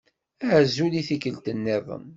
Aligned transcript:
Azul 0.57 0.93
i 0.99 1.01
tikkelt-nniḍen. 1.07 2.05